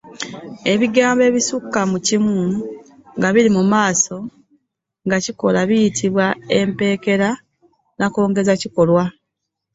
Ebigambo 0.73 1.21
ebisukka 1.29 1.81
mu 1.91 1.97
kimu 2.07 2.37
nga 3.17 3.29
biri 3.33 3.49
mu 3.57 3.63
maaso 3.71 4.15
ga 5.09 5.17
kikolwa 5.25 5.61
biyitibwa 5.69 6.25
Empeekera 6.59 7.29
nnakongezakikolwa. 7.95 9.03